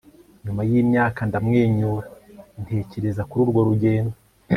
nyuma 0.43 0.61
yimyaka 0.69 1.19
ndamwenyura 1.29 2.07
ntekereza 2.63 3.21
kuri 3.29 3.41
urwo 3.45 3.61
rugendo 3.69 4.15